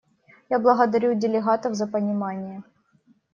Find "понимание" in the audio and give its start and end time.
1.85-2.63